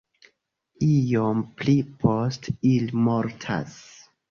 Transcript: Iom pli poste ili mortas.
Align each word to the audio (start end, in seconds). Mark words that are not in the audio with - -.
Iom 0.85 1.43
pli 1.59 1.77
poste 2.05 2.57
ili 2.73 2.99
mortas. 3.11 3.79